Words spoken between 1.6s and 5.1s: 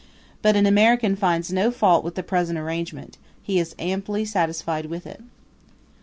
fault with the present arrangement; he is amply satisfied with